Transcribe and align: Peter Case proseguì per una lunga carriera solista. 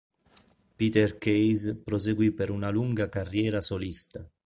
Peter 0.77 1.19
Case 1.19 1.75
proseguì 1.75 2.31
per 2.31 2.49
una 2.49 2.71
lunga 2.71 3.07
carriera 3.07 3.61
solista. 3.61 4.27